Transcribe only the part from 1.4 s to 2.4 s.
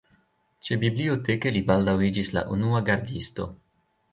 li baldaŭ iĝis